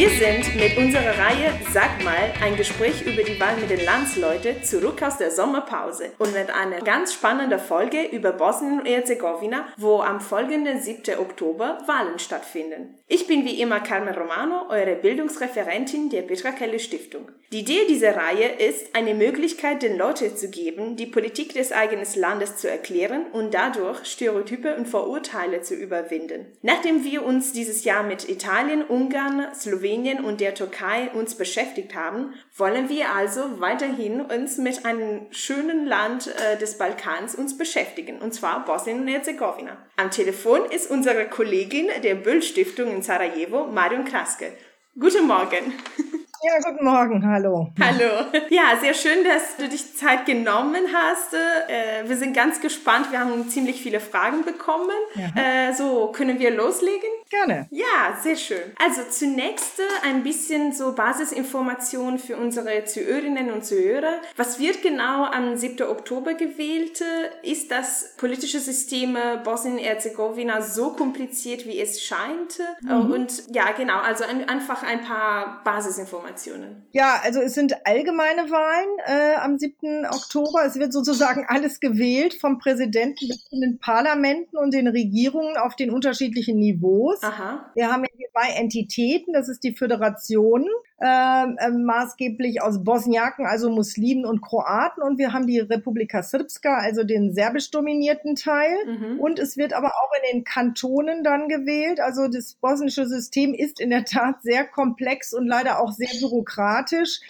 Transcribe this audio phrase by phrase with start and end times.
[0.00, 4.64] Wir sind mit unserer Reihe Sag mal ein Gespräch über die Wahl mit den Landsleuten
[4.64, 10.00] zurück aus der Sommerpause und mit einer ganz spannenden Folge über Bosnien und Herzegowina, wo
[10.00, 11.18] am folgenden 7.
[11.18, 12.94] Oktober Wahlen stattfinden.
[13.08, 17.28] Ich bin wie immer Carmen Romano, eure Bildungsreferentin der Petra Kelle Stiftung.
[17.52, 22.06] Die Idee dieser Reihe ist, eine Möglichkeit den Leuten zu geben, die Politik des eigenen
[22.14, 26.46] Landes zu erklären und dadurch Stereotype und Vorurteile zu überwinden.
[26.62, 29.89] Nachdem wir uns dieses Jahr mit Italien, Ungarn, Slowenien
[30.24, 36.28] und der Türkei uns beschäftigt haben, wollen wir also weiterhin uns mit einem schönen Land
[36.28, 39.76] äh, des Balkans uns beschäftigen, und zwar Bosnien und Herzegowina.
[39.96, 44.52] Am Telefon ist unsere Kollegin der Böll Stiftung in Sarajevo, Marion Kraske.
[44.98, 45.74] Guten Morgen.
[46.42, 47.70] Ja, guten Morgen, hallo.
[47.78, 48.24] Hallo.
[48.48, 51.34] Ja, sehr schön, dass du dich Zeit genommen hast.
[51.34, 53.12] Äh, wir sind ganz gespannt.
[53.12, 54.88] Wir haben ziemlich viele Fragen bekommen.
[55.36, 57.10] Äh, so, können wir loslegen?
[57.30, 57.68] Gerne.
[57.70, 58.72] Ja, sehr schön.
[58.78, 64.20] Also zunächst ein bisschen so Basisinformationen für unsere Zuhörerinnen und Zuhörer.
[64.36, 65.88] Was wird genau am 7.
[65.88, 67.02] Oktober gewählt?
[67.42, 72.58] Ist das politische System Bosnien-Herzegowina so kompliziert, wie es scheint?
[72.82, 73.12] Mhm.
[73.12, 76.50] Und ja, genau, also ein, einfach ein paar Basisinformationen.
[76.50, 76.82] Informationen?
[76.92, 80.06] Ja, also es sind allgemeine Wahlen äh, am 7.
[80.06, 80.64] Oktober.
[80.66, 85.76] Es wird sozusagen alles gewählt, vom Präsidenten bis zu den Parlamenten und den Regierungen auf
[85.76, 87.19] den unterschiedlichen Niveaus.
[87.22, 87.70] Aha.
[87.74, 90.66] Wir haben hier zwei Entitäten, das ist die Föderation,
[91.00, 95.02] äh, äh, maßgeblich aus Bosniaken, also Muslimen und Kroaten.
[95.02, 98.76] Und wir haben die Republika Srpska, also den serbisch dominierten Teil.
[98.86, 99.20] Mhm.
[99.20, 102.00] Und es wird aber auch in den Kantonen dann gewählt.
[102.00, 107.20] Also das bosnische System ist in der Tat sehr komplex und leider auch sehr bürokratisch.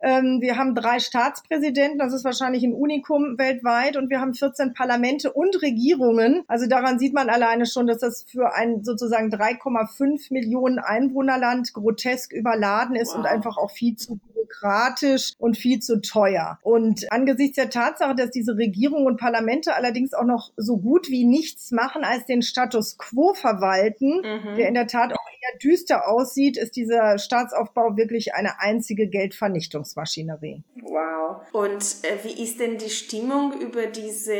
[0.00, 4.72] Ähm, wir haben drei Staatspräsidenten, das ist wahrscheinlich ein Unikum weltweit, und wir haben 14
[4.72, 6.44] Parlamente und Regierungen.
[6.46, 12.32] Also daran sieht man alleine schon, dass das für ein sozusagen 3,5 Millionen Einwohnerland grotesk
[12.32, 13.18] überladen ist wow.
[13.18, 16.58] und einfach auch viel zu bürokratisch und viel zu teuer.
[16.62, 21.24] Und angesichts der Tatsache, dass diese Regierungen und Parlamente allerdings auch noch so gut wie
[21.24, 24.56] nichts machen als den Status quo verwalten, mhm.
[24.56, 30.62] der in der Tat auch eher düster aussieht, ist dieser Staatsaufbau wirklich eine einzige Geldvernichtungsmaschinerie.
[30.82, 31.42] Wow.
[31.52, 34.34] Und äh, wie ist denn die Stimmung über diese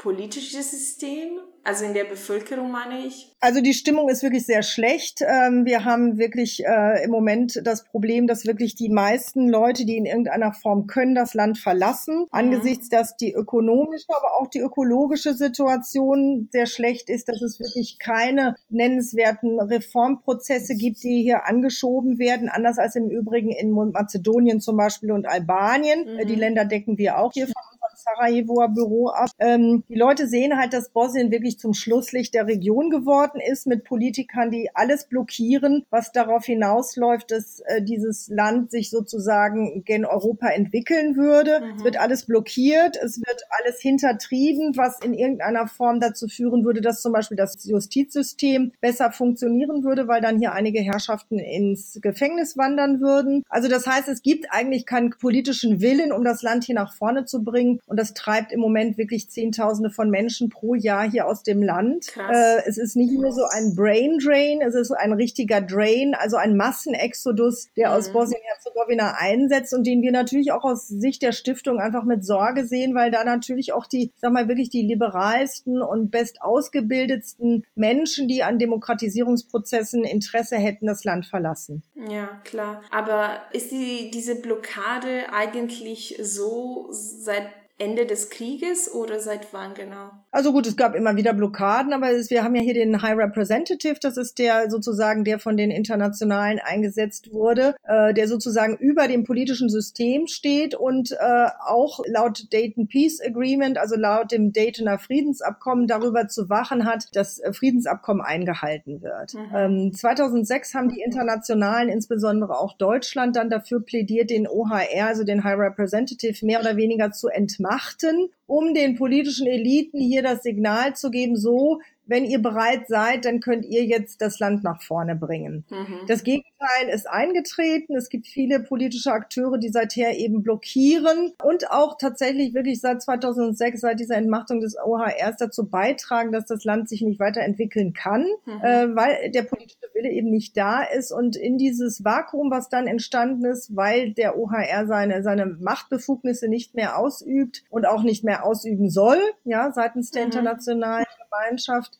[0.00, 1.40] politische System?
[1.62, 3.34] Also in der Bevölkerung meine ich?
[3.38, 5.20] Also die Stimmung ist wirklich sehr schlecht.
[5.20, 9.98] Ähm, wir haben wirklich äh, im Moment das Problem, dass wirklich die meisten Leute, die
[9.98, 12.20] in irgendeiner Form können, das Land verlassen.
[12.20, 12.28] Mhm.
[12.30, 17.98] Angesichts, dass die ökonomische, aber auch die ökologische Situation sehr schlecht ist, dass es wirklich
[17.98, 24.78] keine nennenswerten Reformprozesse gibt, die hier angeschoben werden, anders als im Übrigen in Mazedonien zum
[24.78, 26.16] Beispiel und Albanien.
[26.16, 26.26] Mhm.
[26.26, 29.30] Die Länder decken wir auch hier von Sarajevoer Büro ab.
[29.38, 33.84] Ähm, die Leute sehen halt, dass Bosnien wirklich zum Schlusslicht der Region geworden ist mit
[33.84, 40.48] Politikern, die alles blockieren, was darauf hinausläuft, dass äh, dieses Land sich sozusagen gen Europa
[40.48, 41.60] entwickeln würde.
[41.60, 41.76] Mhm.
[41.78, 46.80] Es wird alles blockiert, es wird alles hintertrieben, was in irgendeiner Form dazu führen würde,
[46.80, 52.56] dass zum Beispiel das Justizsystem besser funktionieren würde, weil dann hier einige Herrschaften ins Gefängnis
[52.56, 53.42] wandern würden.
[53.48, 57.24] Also das heißt, es gibt eigentlich keinen politischen Willen, um das Land hier nach vorne
[57.24, 57.80] zu bringen.
[57.90, 62.06] Und das treibt im Moment wirklich Zehntausende von Menschen pro Jahr hier aus dem Land.
[62.16, 66.36] Äh, es ist nicht nur so ein Brain Drain, es ist ein richtiger Drain, also
[66.36, 67.94] ein Massenexodus, der mhm.
[67.96, 72.64] aus Bosnien-Herzegowina einsetzt und den wir natürlich auch aus Sicht der Stiftung einfach mit Sorge
[72.64, 78.28] sehen, weil da natürlich auch die, sag mal, wirklich die liberalsten und best ausgebildetsten Menschen,
[78.28, 81.82] die an Demokratisierungsprozessen Interesse hätten, das Land verlassen.
[82.08, 82.82] Ja, klar.
[82.92, 87.48] Aber ist die, diese Blockade eigentlich so seit
[87.80, 90.10] Ende des Krieges oder seit wann genau?
[90.30, 93.16] Also gut, es gab immer wieder Blockaden, aber es, wir haben ja hier den High
[93.16, 99.08] Representative, das ist der sozusagen, der von den Internationalen eingesetzt wurde, äh, der sozusagen über
[99.08, 104.98] dem politischen System steht und äh, auch laut Dayton Peace Agreement, also laut dem Daytoner
[104.98, 109.34] Friedensabkommen darüber zu wachen hat, dass äh, Friedensabkommen eingehalten wird.
[109.34, 109.50] Mhm.
[109.54, 115.44] Ähm, 2006 haben die Internationalen, insbesondere auch Deutschland, dann dafür plädiert, den OHR, also den
[115.44, 120.94] High Representative, mehr oder weniger zu entmachten machten, um den politischen Eliten hier das Signal
[120.94, 125.14] zu geben, so, wenn ihr bereit seid, dann könnt ihr jetzt das Land nach vorne
[125.14, 125.64] bringen.
[125.70, 126.06] Mhm.
[126.08, 127.94] Das Gegenteil ist eingetreten.
[127.96, 133.80] Es gibt viele politische Akteure, die seither eben blockieren und auch tatsächlich wirklich seit 2006,
[133.80, 138.60] seit dieser Entmachtung des OHRs dazu beitragen, dass das Land sich nicht weiterentwickeln kann, mhm.
[138.60, 141.12] äh, weil der politische Wille eben nicht da ist.
[141.12, 146.74] Und in dieses Vakuum, was dann entstanden ist, weil der OHR seine, seine Machtbefugnisse nicht
[146.74, 150.32] mehr ausübt und auch nicht mehr ausüben soll, ja, seitens der mhm.
[150.32, 151.99] internationalen Gemeinschaft,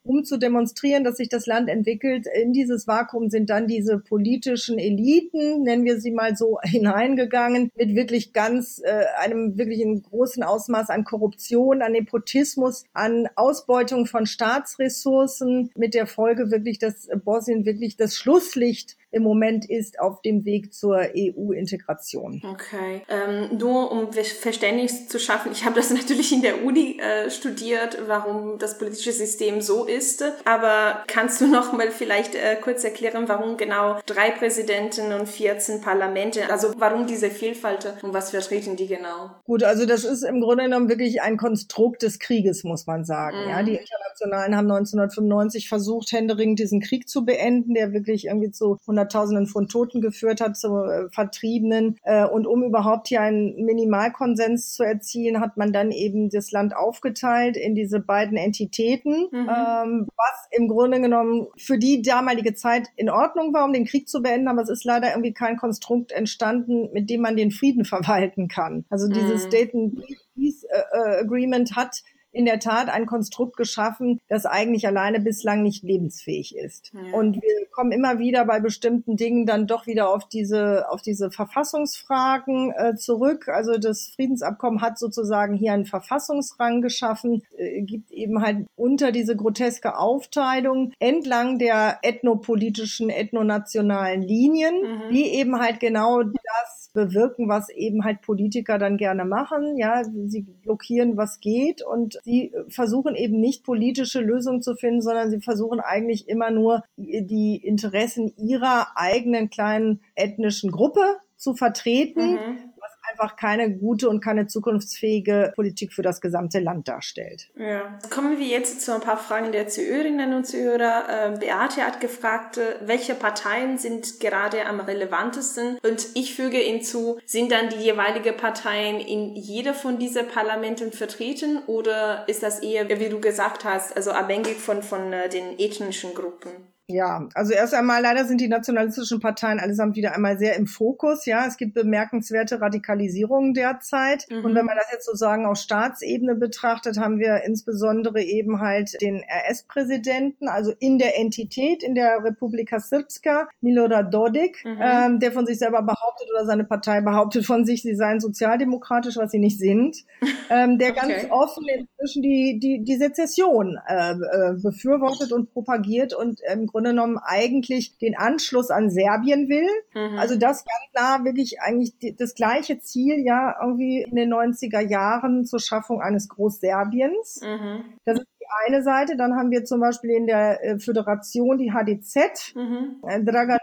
[0.03, 2.27] um zu demonstrieren, dass sich das Land entwickelt.
[2.41, 7.95] In dieses Vakuum sind dann diese politischen Eliten, nennen wir sie mal so, hineingegangen, mit
[7.95, 14.25] wirklich ganz äh, einem wirklich einen großen Ausmaß an Korruption, an Nepotismus, an Ausbeutung von
[14.25, 20.45] Staatsressourcen, mit der Folge wirklich, dass Bosnien wirklich das Schlusslicht im Moment ist auf dem
[20.45, 22.41] Weg zur EU-Integration.
[22.49, 23.01] Okay.
[23.09, 27.97] Ähm, nur um Verständnis zu schaffen, ich habe das natürlich in der Uni äh, studiert,
[28.07, 30.23] warum das politische System so ist.
[30.45, 35.81] Aber kannst du noch mal vielleicht äh, kurz erklären, warum genau drei Präsidenten und 14
[35.81, 39.31] Parlamente, also warum diese Vielfalt und was vertreten die genau?
[39.45, 43.37] Gut, also das ist im Grunde genommen wirklich ein Konstrukt des Krieges, muss man sagen.
[43.43, 43.49] Mhm.
[43.49, 48.77] Ja, die Internationalen haben 1995 versucht, händeringend diesen Krieg zu beenden, der wirklich irgendwie zu
[48.87, 51.97] Hunderttausenden von Toten geführt hat, zu äh, Vertriebenen.
[52.03, 56.75] Äh, und um überhaupt hier einen Minimalkonsens zu erzielen, hat man dann eben das Land
[56.75, 59.49] aufgeteilt in diese beiden Entitäten, mhm.
[59.83, 64.07] Ähm, was im Grunde genommen für die damalige Zeit in Ordnung war, um den Krieg
[64.09, 67.85] zu beenden, aber es ist leider irgendwie kein Konstrukt entstanden, mit dem man den Frieden
[67.85, 68.85] verwalten kann.
[68.89, 69.49] Also dieses mhm.
[69.49, 70.03] Dayton
[70.35, 75.83] Peace äh, Agreement hat in der Tat ein Konstrukt geschaffen, das eigentlich alleine bislang nicht
[75.83, 76.91] lebensfähig ist.
[76.93, 77.17] Ja.
[77.17, 81.31] Und wir kommen immer wieder bei bestimmten Dingen dann doch wieder auf diese, auf diese
[81.31, 83.47] Verfassungsfragen äh, zurück.
[83.47, 89.35] Also das Friedensabkommen hat sozusagen hier einen Verfassungsrang geschaffen, äh, gibt eben halt unter diese
[89.35, 95.13] groteske Aufteilung entlang der ethnopolitischen, ethnonationalen Linien, mhm.
[95.13, 99.77] die eben halt genau das bewirken, was eben halt Politiker dann gerne machen.
[99.77, 105.29] Ja, sie blockieren, was geht und sie versuchen eben nicht politische Lösungen zu finden, sondern
[105.29, 112.31] sie versuchen eigentlich immer nur die Interessen ihrer eigenen kleinen ethnischen Gruppe zu vertreten.
[112.31, 112.70] Mhm
[113.11, 117.49] einfach keine gute und keine zukunftsfähige Politik für das gesamte Land darstellt.
[117.55, 117.99] Ja.
[118.09, 121.03] Kommen wir jetzt zu ein paar Fragen der Zuhörerinnen und Zuhörer.
[121.09, 125.77] Ähm, Beate hat gefragt, äh, welche Parteien sind gerade am relevantesten?
[125.83, 131.59] Und ich füge hinzu, sind dann die jeweiligen Parteien in jeder von diesen Parlamenten vertreten
[131.67, 136.13] oder ist das eher, wie du gesagt hast, also abhängig von, von äh, den ethnischen
[136.13, 136.70] Gruppen?
[136.91, 141.25] Ja, also erst einmal leider sind die nationalistischen Parteien allesamt wieder einmal sehr im Fokus.
[141.25, 144.25] Ja, es gibt bemerkenswerte Radikalisierungen derzeit.
[144.29, 144.45] Mhm.
[144.45, 149.23] Und wenn man das jetzt sozusagen auf Staatsebene betrachtet, haben wir insbesondere eben halt den
[149.23, 154.79] RS-Präsidenten, also in der Entität, in der Republika Srpska, Milorad Dodik, mhm.
[154.81, 159.17] ähm, der von sich selber behauptet oder seine Partei behauptet von sich, sie seien sozialdemokratisch,
[159.17, 159.97] was sie nicht sind,
[160.49, 160.99] ähm, der okay.
[160.99, 166.80] ganz offen inzwischen die, die, die Sezession äh, äh, befürwortet und propagiert und im Grunde
[166.81, 169.67] Grunde genommen eigentlich den Anschluss an Serbien will.
[169.93, 170.17] Mhm.
[170.17, 175.45] Also das ganz klar wirklich eigentlich das gleiche Ziel, ja, irgendwie in den 90er Jahren
[175.45, 177.41] zur Schaffung eines Großserbiens.
[177.43, 177.83] Mhm.
[178.05, 178.27] Das ist
[178.65, 179.15] eine Seite.
[179.17, 182.55] Dann haben wir zum Beispiel in der äh, Föderation die HDZ.
[182.55, 183.01] Mhm.
[183.07, 183.59] Äh, Dragan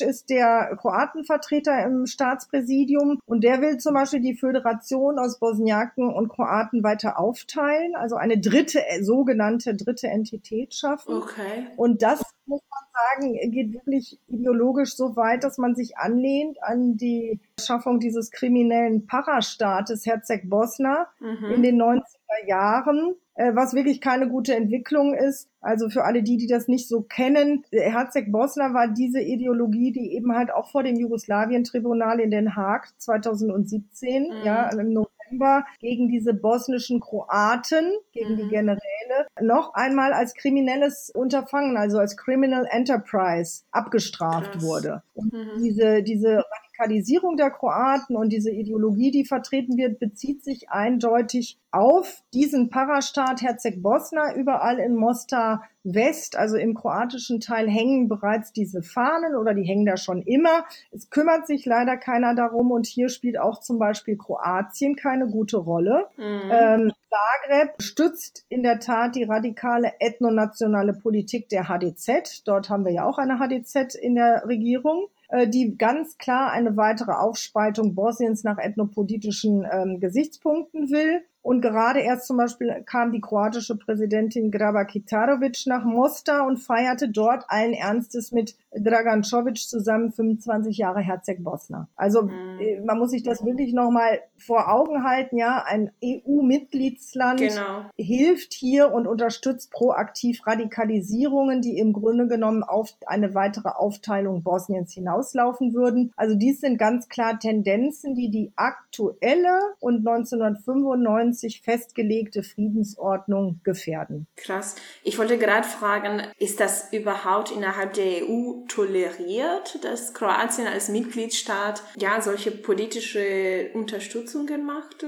[0.00, 6.28] ist der Kroatenvertreter im Staatspräsidium und der will zum Beispiel die Föderation aus Bosniaken und
[6.28, 11.14] Kroaten weiter aufteilen, also eine dritte, äh, sogenannte dritte Entität schaffen.
[11.14, 11.66] Okay.
[11.76, 16.96] Und das muss man sagen, geht wirklich ideologisch so weit, dass man sich anlehnt an
[16.96, 21.52] die Schaffung dieses kriminellen Parastaates Herzeg Bosna mhm.
[21.54, 25.48] in den 90er Jahren was wirklich keine gute Entwicklung ist.
[25.60, 30.14] Also für alle die, die das nicht so kennen, Herzeg Bosna war diese Ideologie, die
[30.14, 34.28] eben halt auch vor dem Jugoslawien-Tribunal in Den Haag 2017, mhm.
[34.44, 38.36] ja, im November gegen diese bosnischen Kroaten, gegen mhm.
[38.36, 44.62] die Generäle, noch einmal als kriminelles Unterfangen, also als Criminal Enterprise abgestraft Krass.
[44.62, 45.02] wurde.
[45.14, 45.62] Und mhm.
[45.62, 46.44] diese, diese
[46.78, 53.42] Radikalisierung der Kroaten und diese Ideologie, die vertreten wird, bezieht sich eindeutig auf diesen Parastaat
[53.42, 54.34] Herzeg-Bosna.
[54.34, 59.86] Überall in Mostar West, also im kroatischen Teil, hängen bereits diese Fahnen oder die hängen
[59.86, 60.64] da schon immer.
[60.90, 65.58] Es kümmert sich leider keiner darum und hier spielt auch zum Beispiel Kroatien keine gute
[65.58, 66.06] Rolle.
[66.16, 66.50] Mhm.
[66.50, 72.42] Ähm, Zagreb stützt in der Tat die radikale ethnonationale Politik der HDZ.
[72.44, 75.08] Dort haben wir ja auch eine HDZ in der Regierung.
[75.34, 81.24] Äh, die ganz klar eine weitere Aufspaltung Bosniens nach ethnopolitischen ähm, Gesichtspunkten will.
[81.44, 87.10] Und gerade erst zum Beispiel kam die kroatische Präsidentin Graba Kitarovic nach Mostar und feierte
[87.10, 91.86] dort allen Ernstes mit Dragan Čović zusammen 25 Jahre Herzeg Bosna.
[91.96, 92.86] Also mhm.
[92.86, 95.36] man muss sich das wirklich nochmal vor Augen halten.
[95.36, 97.84] Ja, ein EU-Mitgliedsland genau.
[97.94, 104.94] hilft hier und unterstützt proaktiv Radikalisierungen, die im Grunde genommen auf eine weitere Aufteilung Bosniens
[104.94, 106.10] hinauslaufen würden.
[106.16, 114.26] Also dies sind ganz klar Tendenzen, die die aktuelle und 1995 1994 festgelegte Friedensordnung gefährden.
[114.36, 114.76] Krass.
[115.02, 121.82] Ich wollte gerade fragen, ist das überhaupt innerhalb der EU toleriert, dass Kroatien als Mitgliedstaat
[121.96, 125.06] ja solche politische Unterstützungen macht?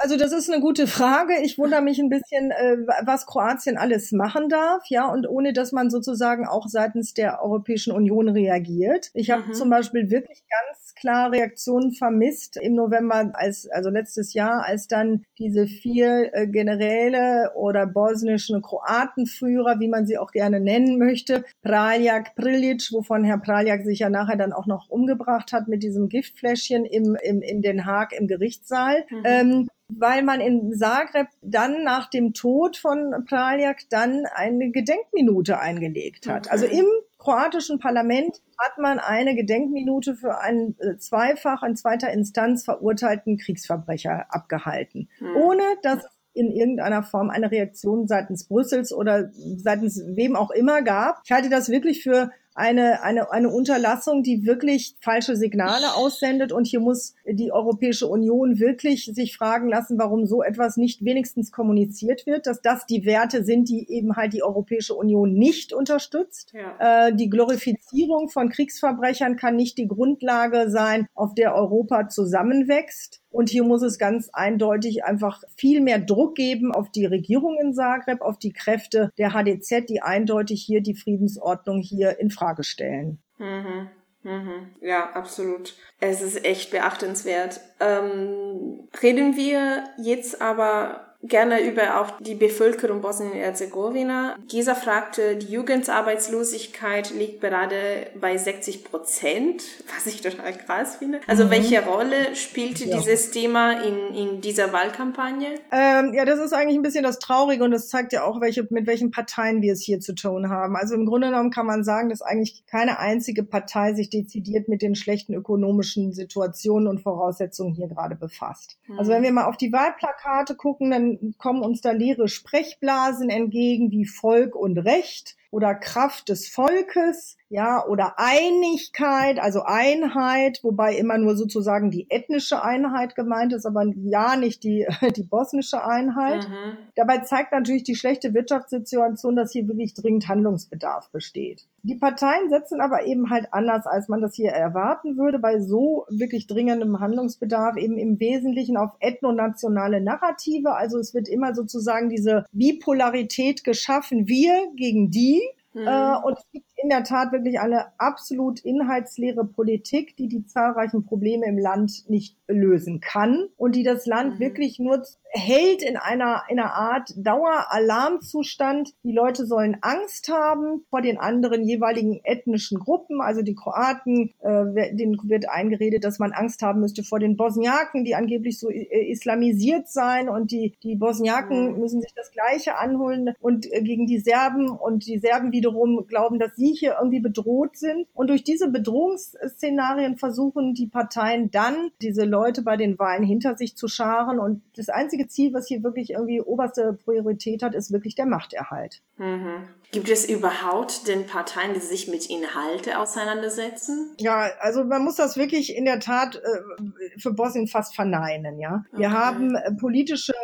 [0.00, 1.40] Also das ist eine gute Frage.
[1.42, 5.72] Ich wundere mich ein bisschen, äh, was Kroatien alles machen darf, ja, und ohne dass
[5.72, 9.10] man sozusagen auch seitens der Europäischen Union reagiert.
[9.12, 9.54] Ich habe mhm.
[9.54, 15.24] zum Beispiel wirklich ganz klar Reaktionen vermisst im November, als also letztes Jahr, als dann
[15.38, 22.34] diese vier äh, Generäle oder bosnischen Kroatenführer, wie man sie auch gerne nennen möchte, Praljak,
[22.34, 26.84] Prilic, wovon Herr Praljak sich ja nachher dann auch noch umgebracht hat mit diesem Giftfläschchen
[26.84, 29.04] im, im in Den Haag im Gerichtssaal.
[29.10, 29.22] Mhm.
[29.24, 36.28] Ähm, weil man in Zagreb dann nach dem Tod von Praljak dann eine Gedenkminute eingelegt
[36.28, 36.50] hat.
[36.50, 36.86] Also im
[37.18, 44.26] kroatischen Parlament hat man eine Gedenkminute für einen äh, zweifach in zweiter Instanz verurteilten Kriegsverbrecher
[44.30, 45.36] abgehalten, hm.
[45.36, 51.20] ohne dass in irgendeiner Form eine Reaktion seitens Brüssels oder seitens wem auch immer gab.
[51.24, 56.50] Ich halte das wirklich für eine, eine, eine Unterlassung, die wirklich falsche Signale aussendet.
[56.50, 61.52] Und hier muss die Europäische Union wirklich sich fragen lassen, warum so etwas nicht wenigstens
[61.52, 66.52] kommuniziert wird, dass das die Werte sind, die eben halt die Europäische Union nicht unterstützt.
[66.52, 67.06] Ja.
[67.06, 73.22] Äh, die Glorifizierung von Kriegsverbrechern kann nicht die Grundlage sein, auf der Europa zusammenwächst.
[73.30, 77.74] Und hier muss es ganz eindeutig einfach viel mehr Druck geben auf die Regierung in
[77.74, 83.18] Zagreb, auf die Kräfte der HDZ, die eindeutig hier die Friedensordnung hier in Frage stellen.
[83.38, 83.88] Mhm.
[84.22, 84.70] Mhm.
[84.80, 85.74] Ja, absolut.
[86.00, 87.60] Es ist echt beachtenswert.
[87.80, 94.36] Ähm, reden wir jetzt aber gerne über auch die Bevölkerung Bosnien-Herzegowina.
[94.48, 101.20] Gesa fragte, die Jugendarbeitslosigkeit liegt gerade bei 60 Prozent, was ich total krass finde.
[101.26, 101.50] Also mhm.
[101.50, 102.98] welche Rolle spielte ja.
[102.98, 105.56] dieses Thema in, in dieser Wahlkampagne?
[105.72, 108.66] Ähm, ja, das ist eigentlich ein bisschen das Traurige und das zeigt ja auch, welche,
[108.70, 110.76] mit welchen Parteien wir es hier zu tun haben.
[110.76, 114.82] Also im Grunde genommen kann man sagen, dass eigentlich keine einzige Partei sich dezidiert mit
[114.82, 118.78] den schlechten ökonomischen Situationen und Voraussetzungen hier gerade befasst.
[118.86, 119.00] Mhm.
[119.00, 121.07] Also wenn wir mal auf die Wahlplakate gucken, dann
[121.38, 127.84] kommen uns da leere Sprechblasen entgegen wie Volk und Recht oder Kraft des Volkes ja,
[127.86, 134.36] oder Einigkeit, also Einheit, wobei immer nur sozusagen die ethnische Einheit gemeint ist, aber ja
[134.36, 134.86] nicht die,
[135.16, 136.46] die bosnische Einheit.
[136.46, 136.76] Mhm.
[136.94, 141.66] Dabei zeigt natürlich die schlechte Wirtschaftssituation, dass hier wirklich dringend Handlungsbedarf besteht.
[141.84, 146.04] Die Parteien setzen aber eben halt anders, als man das hier erwarten würde, bei so
[146.10, 150.74] wirklich dringendem Handlungsbedarf eben im Wesentlichen auf ethnonationale Narrative.
[150.74, 155.37] Also es wird immer sozusagen diese Bipolarität geschaffen, wir gegen die.
[155.78, 155.86] Mhm.
[155.86, 161.04] Äh, und es gibt in der Tat wirklich eine absolut inhaltsleere Politik, die die zahlreichen
[161.04, 164.40] Probleme im Land nicht lösen kann und die das Land mhm.
[164.40, 168.94] wirklich nur hält in einer, in einer Art Daueralarmzustand.
[169.02, 173.20] Die Leute sollen Angst haben vor den anderen jeweiligen ethnischen Gruppen.
[173.20, 178.04] Also die Kroaten, äh, denen wird eingeredet, dass man Angst haben müsste vor den Bosniaken,
[178.04, 181.80] die angeblich so äh, islamisiert seien und die, die Bosniaken mhm.
[181.80, 186.38] müssen sich das Gleiche anholen und äh, gegen die Serben und die Serben wiederum glauben,
[186.38, 188.06] dass sie hier irgendwie bedroht sind.
[188.14, 193.76] Und durch diese Bedrohungsszenarien versuchen die Parteien dann, diese Leute bei den Wahlen hinter sich
[193.76, 198.14] zu scharen und das einzige Ziel, was hier wirklich irgendwie oberste Priorität hat, ist wirklich
[198.14, 199.02] der Machterhalt.
[199.16, 199.68] Mhm.
[199.90, 204.14] Gibt es überhaupt denn Parteien, die sich mit Inhalte auseinandersetzen?
[204.18, 208.84] Ja, also man muss das wirklich in der Tat äh, für Bosnien fast verneinen, ja.
[208.92, 209.16] Wir okay.
[209.16, 210.34] haben äh, politische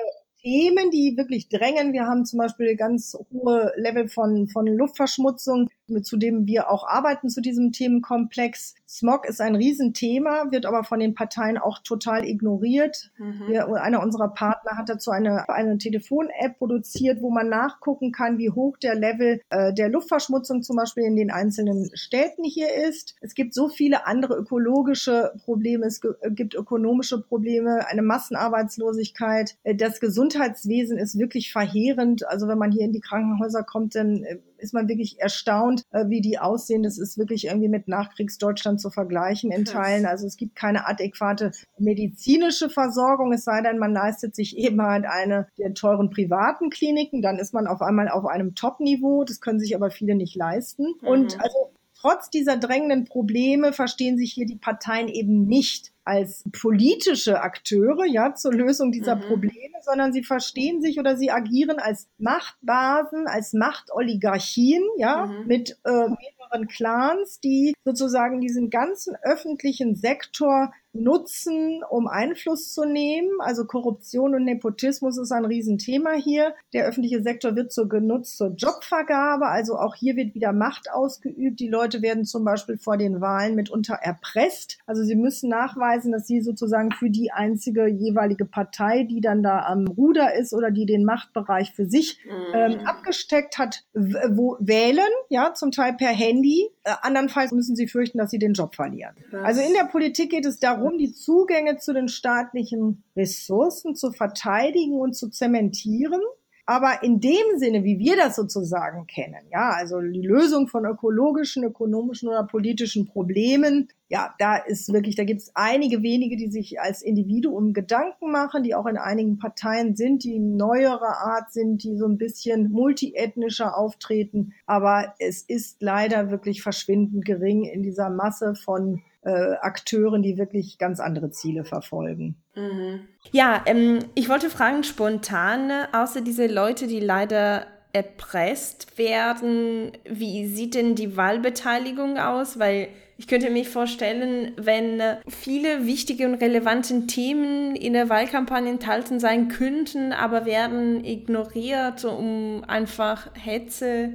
[0.45, 1.93] Themen, die wirklich drängen.
[1.95, 5.69] Wir haben zum Beispiel ganz hohe Level von, von Luftverschmutzung
[6.03, 8.75] zu dem wir auch arbeiten zu diesem Themenkomplex.
[8.89, 13.11] Smog ist ein Riesenthema, wird aber von den Parteien auch total ignoriert.
[13.19, 13.49] Mhm.
[13.49, 18.51] Wir, einer unserer Partner hat dazu eine, eine Telefon-App produziert, wo man nachgucken kann, wie
[18.51, 23.17] hoch der Level äh, der Luftverschmutzung zum Beispiel in den einzelnen Städten hier ist.
[23.21, 26.01] Es gibt so viele andere ökologische Probleme, es
[26.31, 29.57] gibt ökonomische Probleme, eine Massenarbeitslosigkeit.
[29.65, 32.27] Äh, das Gesundheitswesen ist wirklich verheerend.
[32.29, 36.09] Also wenn man hier in die Krankenhäuser kommt, dann äh, ist man wirklich erstaunt, äh,
[36.09, 36.83] wie die aussehen.
[36.83, 40.07] Das ist wirklich irgendwie mit Nachkriegsdeutschland zu vergleichen in Teilen.
[40.07, 45.07] Also es gibt keine adäquate medizinische Versorgung, es sei denn, man leistet sich eben halt
[45.07, 47.23] eine der teuren privaten Kliniken.
[47.23, 49.25] Dann ist man auf einmal auf einem Top-Niveau.
[49.25, 50.95] Das können sich aber viele nicht leisten.
[51.01, 51.09] Mhm.
[51.09, 57.41] Und also trotz dieser drängenden Probleme verstehen sich hier die Parteien eben nicht als politische
[57.41, 59.23] Akteure, ja, zur Lösung dieser mhm.
[59.23, 65.47] Probleme, sondern sie verstehen sich oder sie agieren als Machtbasen, als Machtoligarchien, ja, mhm.
[65.47, 66.09] mit äh,
[66.45, 73.31] mehreren Clans, die sozusagen diesen ganzen öffentlichen Sektor nutzen, um Einfluss zu nehmen.
[73.41, 76.55] Also Korruption und Nepotismus ist ein Riesenthema hier.
[76.73, 79.47] Der öffentliche Sektor wird so genutzt zur Jobvergabe.
[79.47, 81.59] Also auch hier wird wieder Macht ausgeübt.
[81.59, 84.79] Die Leute werden zum Beispiel vor den Wahlen mitunter erpresst.
[84.87, 89.65] Also sie müssen nachweisen, dass sie sozusagen für die einzige jeweilige Partei, die dann da
[89.67, 92.21] am Ruder ist oder die den Machtbereich für sich
[92.55, 92.87] ähm, mhm.
[92.87, 96.44] abgesteckt hat, wo wählen, ja, zum Teil per Handy.
[96.45, 99.15] Äh, andernfalls müssen sie fürchten, dass sie den Job verlieren.
[99.43, 105.01] Also in der Politik geht es darum, die Zugänge zu den staatlichen Ressourcen zu verteidigen
[105.01, 106.21] und zu zementieren.
[106.67, 111.63] Aber in dem Sinne, wie wir das sozusagen kennen, ja, also die Lösung von ökologischen,
[111.63, 116.81] ökonomischen oder politischen Problemen, ja, da ist wirklich, da gibt es einige wenige, die sich
[116.81, 121.97] als Individuum Gedanken machen, die auch in einigen Parteien sind, die neuere Art sind, die
[121.97, 124.55] so ein bisschen multiethnischer auftreten.
[124.65, 130.79] Aber es ist leider wirklich verschwindend gering in dieser Masse von äh, Akteuren, die wirklich
[130.79, 132.37] ganz andere Ziele verfolgen.
[132.55, 133.09] Mhm.
[133.33, 140.75] Ja, ähm, ich wollte fragen, spontan, außer diese Leute, die leider erpresst werden, wie sieht
[140.75, 142.59] denn die Wahlbeteiligung aus?
[142.59, 149.21] Weil ich könnte mir vorstellen, wenn viele wichtige und relevante Themen in der Wahlkampagne enthalten
[149.21, 154.15] sein könnten, aber werden ignoriert, um einfach Hetze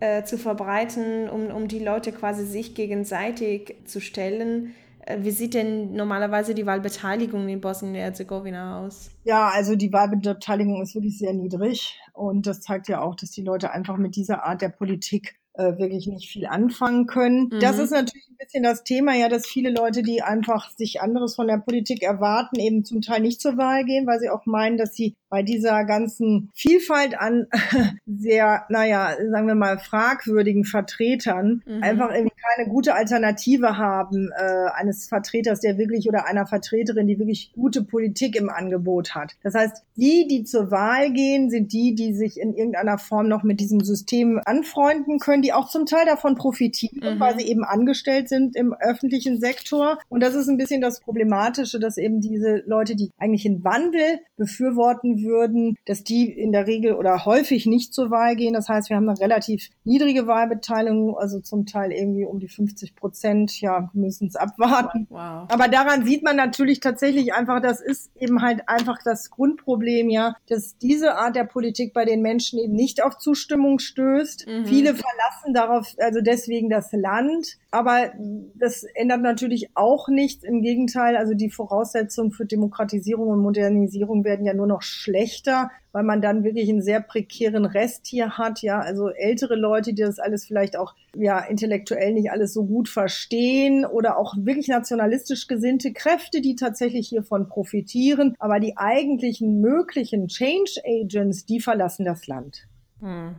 [0.00, 4.74] äh, zu verbreiten, um, um die Leute quasi sich gegenseitig zu stellen.
[5.06, 9.10] Äh, wie sieht denn normalerweise die Wahlbeteiligung in Bosnien-Herzegowina aus?
[9.24, 13.42] Ja, also die Wahlbeteiligung ist wirklich sehr niedrig und das zeigt ja auch, dass die
[13.42, 17.48] Leute einfach mit dieser Art der Politik äh, wirklich nicht viel anfangen können.
[17.50, 17.60] Mhm.
[17.60, 21.34] Das ist natürlich ein bisschen das Thema, ja, dass viele Leute, die einfach sich anderes
[21.34, 24.76] von der Politik erwarten, eben zum Teil nicht zur Wahl gehen, weil sie auch meinen,
[24.76, 27.46] dass sie bei dieser ganzen Vielfalt an
[28.06, 31.82] sehr, naja, sagen wir mal, fragwürdigen Vertretern mhm.
[31.82, 37.18] einfach irgendwie keine gute Alternative haben äh, eines Vertreters, der wirklich oder einer Vertreterin, die
[37.18, 39.34] wirklich gute Politik im Angebot hat.
[39.42, 43.42] Das heißt, die, die zur Wahl gehen, sind die, die sich in irgendeiner Form noch
[43.42, 47.20] mit diesem System anfreunden können, die auch zum Teil davon profitieren, mhm.
[47.20, 49.98] weil sie eben angestellt sind im öffentlichen Sektor.
[50.08, 54.20] Und das ist ein bisschen das Problematische, dass eben diese Leute, die eigentlich einen Wandel
[54.36, 58.54] befürworten würden, dass die in der Regel oder häufig nicht zur Wahl gehen.
[58.54, 62.94] Das heißt, wir haben eine relativ niedrige Wahlbeteiligung, also zum Teil irgendwie um die 50
[62.94, 63.60] Prozent.
[63.60, 65.06] Ja, müssen es abwarten.
[65.10, 65.48] Wow.
[65.48, 70.36] Aber daran sieht man natürlich tatsächlich einfach, das ist eben halt einfach das Grundproblem, ja,
[70.48, 74.46] dass diese Art der Politik bei den Menschen eben nicht auf Zustimmung stößt.
[74.46, 74.66] Mhm.
[74.66, 77.58] Viele verlassen verlassen darauf, also deswegen das Land.
[77.70, 78.12] Aber
[78.54, 80.44] das ändert natürlich auch nichts.
[80.44, 86.02] Im Gegenteil, also die Voraussetzungen für Demokratisierung und Modernisierung werden ja nur noch schlechter, weil
[86.02, 88.62] man dann wirklich einen sehr prekären Rest hier hat.
[88.62, 92.88] Ja, also ältere Leute, die das alles vielleicht auch ja intellektuell nicht alles so gut
[92.88, 98.34] verstehen oder auch wirklich nationalistisch gesinnte Kräfte, die tatsächlich hiervon profitieren.
[98.38, 102.66] Aber die eigentlichen möglichen Change Agents, die verlassen das Land.
[103.00, 103.36] Hm.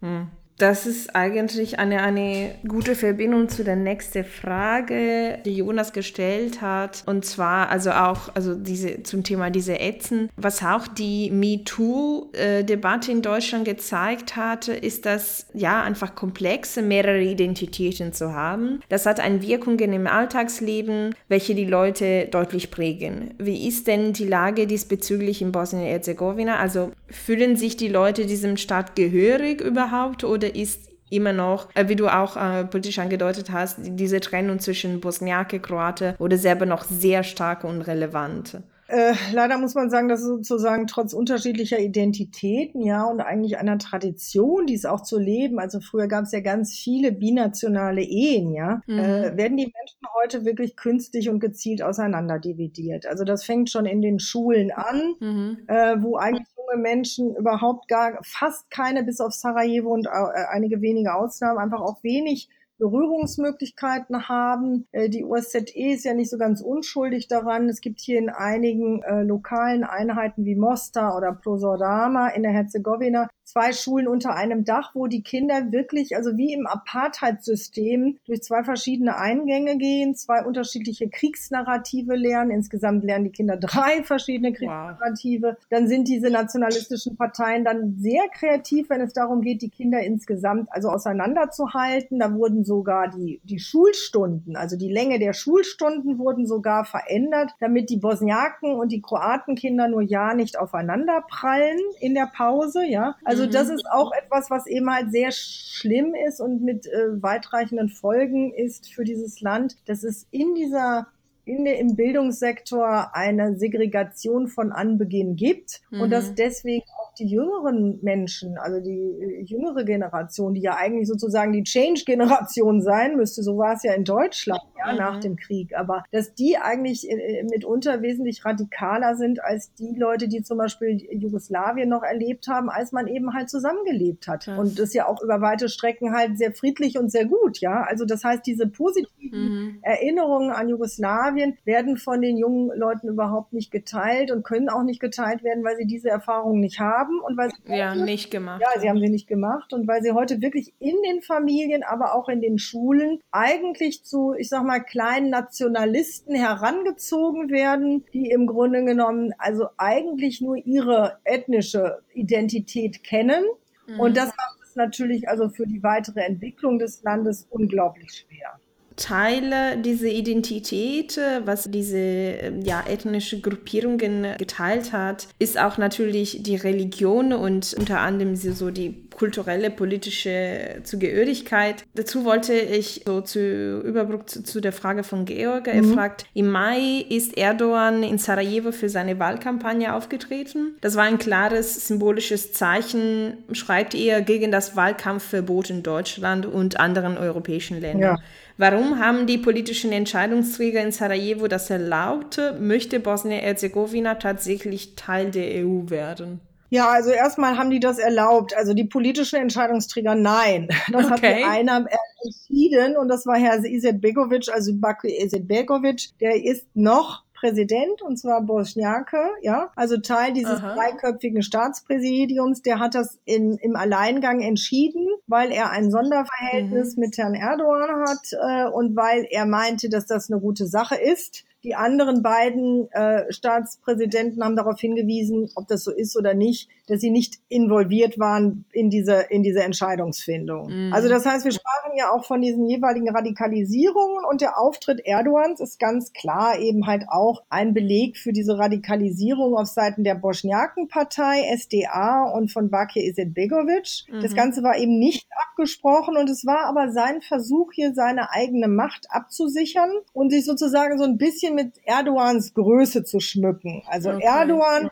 [0.00, 6.60] Hm das ist eigentlich eine, eine gute Verbindung zu der nächsten Frage, die Jonas gestellt
[6.60, 7.04] hat.
[7.06, 10.30] Und zwar also auch also diese, zum Thema diese Ätzen.
[10.36, 18.12] Was auch die MeToo-Debatte in Deutschland gezeigt hatte, ist, dass ja einfach komplexe mehrere Identitäten
[18.12, 18.80] zu haben.
[18.88, 23.34] Das hat eine Wirkung im Alltagsleben, welche die Leute deutlich prägen.
[23.38, 26.56] Wie ist denn die Lage diesbezüglich in Bosnien-Herzegowina?
[26.56, 31.96] Also fühlen sich die Leute diesem Staat gehörig überhaupt oder ist immer noch, äh, wie
[31.96, 37.22] du auch äh, politisch angedeutet hast, diese Trennung zwischen Bosniake, Kroate oder Serbe noch sehr
[37.22, 38.58] stark und relevant.
[38.88, 44.66] Äh, leider muss man sagen, dass sozusagen trotz unterschiedlicher Identitäten, ja, und eigentlich einer Tradition,
[44.66, 48.80] die es auch zu leben, also früher gab es ja ganz viele binationale Ehen, ja,
[48.86, 48.98] mhm.
[48.98, 53.06] äh, werden die Menschen heute wirklich künstlich und gezielt auseinanderdividiert.
[53.06, 55.58] Also das fängt schon in den Schulen an, mhm.
[55.66, 60.10] äh, wo eigentlich junge Menschen überhaupt gar, fast keine, bis auf Sarajevo und äh,
[60.50, 62.48] einige wenige Ausnahmen, einfach auch wenig
[62.78, 64.86] Berührungsmöglichkeiten haben.
[64.92, 67.68] Äh, die USZE ist ja nicht so ganz unschuldig daran.
[67.68, 73.28] Es gibt hier in einigen äh, lokalen Einheiten wie Mostar oder Prosodama in der Herzegowina
[73.48, 78.62] zwei Schulen unter einem Dach, wo die Kinder wirklich, also wie im Apartheidssystem, durch zwei
[78.62, 82.50] verschiedene Eingänge gehen, zwei unterschiedliche Kriegsnarrative lernen.
[82.50, 85.56] Insgesamt lernen die Kinder drei verschiedene Kriegsnarrative.
[85.58, 85.66] Wow.
[85.70, 90.68] Dann sind diese nationalistischen Parteien dann sehr kreativ, wenn es darum geht, die Kinder insgesamt
[90.70, 92.18] also auseinanderzuhalten.
[92.18, 97.88] Da wurden sogar die, die Schulstunden, also die Länge der Schulstunden wurden sogar verändert, damit
[97.88, 103.16] die Bosniaken und die Kroatenkinder nur ja nicht aufeinander prallen in der Pause, ja.
[103.24, 103.52] Also Also mhm.
[103.52, 108.52] das ist auch etwas, was eben halt sehr schlimm ist und mit äh, weitreichenden Folgen
[108.52, 111.06] ist für dieses Land, dass es in dieser
[111.48, 116.02] in im Bildungssektor eine Segregation von Anbeginn gibt mhm.
[116.02, 121.08] und dass deswegen auch die jüngeren Menschen, also die äh, jüngere Generation, die ja eigentlich
[121.08, 124.98] sozusagen die Change-Generation sein müsste, so war es ja in Deutschland ja, mhm.
[124.98, 130.28] nach dem Krieg, aber dass die eigentlich äh, mitunter wesentlich radikaler sind als die Leute,
[130.28, 134.46] die zum Beispiel Jugoslawien noch erlebt haben, als man eben halt zusammengelebt hat.
[134.46, 134.58] Mhm.
[134.58, 137.82] Und das ja auch über weite Strecken halt sehr friedlich und sehr gut, ja.
[137.82, 139.78] Also das heißt, diese positiven mhm.
[139.82, 144.82] Erinnerungen an Jugoslawien Skandinavien werden von den jungen Leuten überhaupt nicht geteilt und können auch
[144.82, 148.30] nicht geteilt werden, weil sie diese Erfahrungen nicht haben und weil sie ja heute, nicht
[148.30, 148.62] gemacht.
[148.62, 152.14] Ja, sie haben sie nicht gemacht und weil sie heute wirklich in den Familien, aber
[152.14, 158.46] auch in den Schulen eigentlich zu, ich sag mal, kleinen Nationalisten herangezogen werden, die im
[158.46, 163.44] Grunde genommen also eigentlich nur ihre ethnische Identität kennen.
[163.86, 164.00] Mhm.
[164.00, 168.58] Und das macht es natürlich also für die weitere Entwicklung des Landes unglaublich schwer.
[168.98, 176.56] Teile dieser Identität, was diese ähm, ja, ethnische Gruppierungen geteilt hat, ist auch natürlich die
[176.56, 181.84] Religion und unter anderem so die kulturelle, politische Zugehörigkeit.
[181.94, 185.66] Dazu wollte ich so zu Überbrück zu, zu der Frage von Georg.
[185.66, 185.94] Er mhm.
[185.94, 190.76] fragt, im Mai ist Erdogan in Sarajevo für seine Wahlkampagne aufgetreten.
[190.80, 197.18] Das war ein klares symbolisches Zeichen, schreibt er, gegen das Wahlkampfverbot in Deutschland und anderen
[197.18, 198.16] europäischen Ländern.
[198.16, 198.22] Ja.
[198.58, 202.40] Warum haben die politischen Entscheidungsträger in Sarajevo das erlaubt?
[202.58, 206.40] Möchte Bosnien-Herzegowina tatsächlich Teil der EU werden?
[206.70, 208.54] Ja, also erstmal haben die das erlaubt.
[208.56, 210.68] Also die politischen Entscheidungsträger, nein.
[210.92, 211.12] Das okay.
[211.12, 211.86] hat die einer
[212.24, 216.18] entschieden und das war Herr Izetbegovic, also Bakri Izetbegovic.
[216.20, 220.74] Der ist noch Präsident, und zwar Bosniake, ja, also Teil dieses Aha.
[220.74, 227.00] dreiköpfigen Staatspräsidiums, der hat das in, im Alleingang entschieden, weil er ein Sonderverhältnis mhm.
[227.00, 231.44] mit Herrn Erdogan hat äh, und weil er meinte, dass das eine gute Sache ist.
[231.64, 237.00] Die anderen beiden äh, Staatspräsidenten haben darauf hingewiesen, ob das so ist oder nicht, dass
[237.00, 240.68] sie nicht involviert waren in diese, in diese Entscheidungsfindung.
[240.70, 240.92] Mhm.
[240.92, 245.60] Also das heißt, wir sprachen ja auch von diesen jeweiligen Radikalisierungen und der Auftritt Erdogans
[245.60, 251.42] ist ganz klar eben halt auch ein Beleg für diese Radikalisierung auf Seiten der Bosniakenpartei,
[251.56, 254.04] SDA und von Bakir Izetbegovic.
[254.10, 254.22] Mhm.
[254.22, 258.68] Das Ganze war eben nicht abgesprochen und es war aber sein Versuch, hier seine eigene
[258.68, 263.82] Macht abzusichern und sich sozusagen so ein bisschen mit Erdogans Größe zu schmücken.
[263.86, 264.24] Also okay.
[264.24, 264.90] Erdogan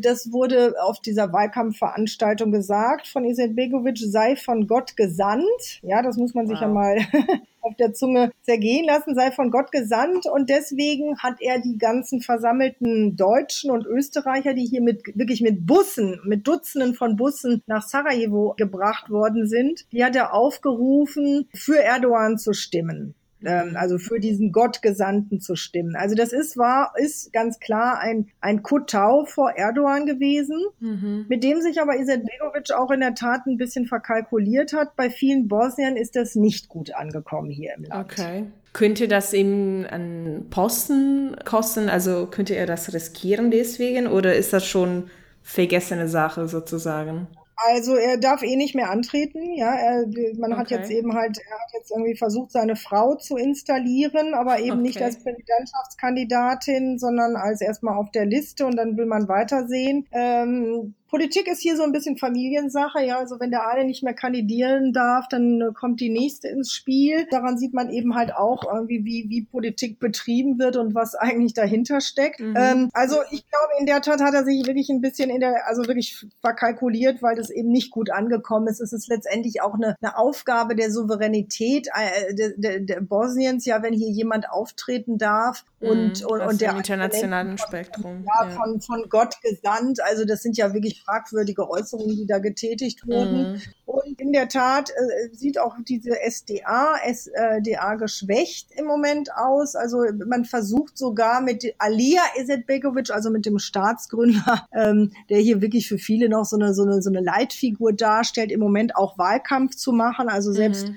[0.00, 5.80] das wurde auf dieser Wahlkampfveranstaltung gesagt von Izetbegovic, sei von Gott gesandt.
[5.82, 6.62] Ja, das muss man sich wow.
[6.62, 6.98] ja mal
[7.60, 10.26] auf der Zunge zergehen lassen, sei von Gott gesandt.
[10.26, 15.66] Und deswegen hat er die ganzen versammelten Deutschen und Österreicher, die hier mit, wirklich mit
[15.66, 21.82] Bussen, mit Dutzenden von Bussen nach Sarajevo gebracht worden sind, die hat er aufgerufen, für
[21.82, 25.96] Erdogan zu stimmen ähm, also für diesen Gottgesandten zu stimmen.
[25.96, 31.26] Also das ist war ist ganz klar ein ein Kutau vor Erdogan gewesen, mhm.
[31.28, 34.96] mit dem sich aber Izetbegovic auch in der Tat ein bisschen verkalkuliert hat.
[34.96, 38.12] Bei vielen Bosniern ist das nicht gut angekommen hier im Land.
[38.12, 38.44] Okay.
[38.72, 41.88] Könnte das ihm an Posten kosten?
[41.88, 45.04] Also könnte er das riskieren deswegen oder ist das schon
[45.42, 47.26] vergessene Sache sozusagen?
[47.56, 49.74] Also er darf eh nicht mehr antreten, ja.
[49.74, 50.06] Er,
[50.38, 50.60] man okay.
[50.60, 54.72] hat jetzt eben halt, er hat jetzt irgendwie versucht, seine Frau zu installieren, aber eben
[54.72, 54.82] okay.
[54.82, 60.06] nicht als Präsidentschaftskandidatin, sondern als erstmal auf der Liste und dann will man weitersehen.
[60.12, 63.18] Ähm, Politik ist hier so ein bisschen Familiensache, ja.
[63.18, 67.26] Also wenn der eine nicht mehr kandidieren darf, dann äh, kommt die nächste ins Spiel.
[67.30, 71.54] Daran sieht man eben halt auch irgendwie, wie, wie Politik betrieben wird und was eigentlich
[71.54, 72.40] dahinter steckt.
[72.40, 72.54] Mhm.
[72.56, 75.68] Ähm, also ich glaube, in der Tat hat er sich wirklich ein bisschen in der,
[75.68, 78.80] also wirklich verkalkuliert, weil das eben nicht gut angekommen ist.
[78.80, 83.82] Es ist letztendlich auch eine, eine Aufgabe der Souveränität äh, der, der, der Bosniens, ja,
[83.82, 88.24] wenn hier jemand auftreten darf und, mhm, und, und der internationalen Spektrum.
[88.26, 90.00] Ja, ja, Von, von Gott gesandt.
[90.02, 93.52] Also das sind ja wirklich fragwürdige Äußerungen, die da getätigt wurden.
[93.52, 93.62] Mhm.
[93.84, 99.74] Und in der Tat äh, sieht auch diese SDA, SDA geschwächt im Moment aus.
[99.76, 105.88] Also man versucht sogar mit Alia Izetbegovic, also mit dem Staatsgründer, ähm, der hier wirklich
[105.88, 109.76] für viele noch so eine, so eine, so eine Leitfigur darstellt, im Moment auch Wahlkampf
[109.76, 110.28] zu machen.
[110.28, 110.96] Also selbst mhm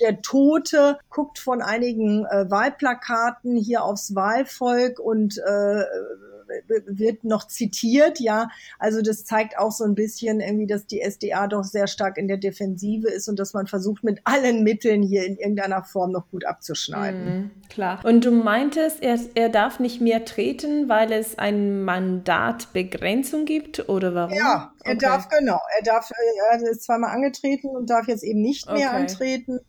[0.00, 5.82] der Tote guckt von einigen äh, Wahlplakaten hier aufs Wahlvolk und äh,
[6.86, 8.48] wird noch zitiert, ja.
[8.78, 12.28] Also das zeigt auch so ein bisschen irgendwie, dass die SDA doch sehr stark in
[12.28, 16.28] der Defensive ist und dass man versucht, mit allen Mitteln hier in irgendeiner Form noch
[16.30, 17.24] gut abzuschneiden.
[17.24, 18.00] Mhm, klar.
[18.04, 24.14] Und du meintest, er, er darf nicht mehr treten, weil es ein Mandatbegrenzung gibt oder
[24.14, 24.36] warum?
[24.36, 24.98] Ja, er okay.
[25.00, 25.60] darf genau.
[25.78, 26.10] Er darf,
[26.50, 29.00] er ist zweimal angetreten und darf jetzt eben nicht mehr okay.
[29.00, 29.60] antreten.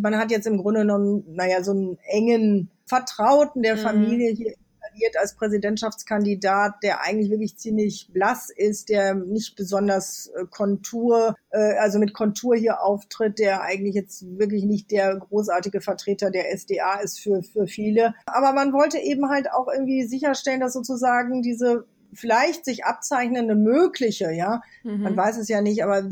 [0.00, 3.80] Man hat jetzt im Grunde genommen, naja, so einen engen Vertrauten der mhm.
[3.80, 4.54] Familie hier
[4.98, 11.74] installiert als Präsidentschaftskandidat, der eigentlich wirklich ziemlich blass ist, der nicht besonders äh, Kontur, äh,
[11.78, 17.00] also mit Kontur hier auftritt, der eigentlich jetzt wirklich nicht der großartige Vertreter der SDA
[17.00, 18.14] ist für, für viele.
[18.26, 24.32] Aber man wollte eben halt auch irgendwie sicherstellen, dass sozusagen diese vielleicht sich abzeichnende mögliche,
[24.32, 25.02] ja, mhm.
[25.02, 26.08] man weiß es ja nicht, aber